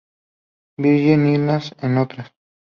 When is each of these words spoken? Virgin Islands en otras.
Virgin 0.79 1.27
Islands 1.27 1.75
en 1.77 1.99
otras. 1.99 2.33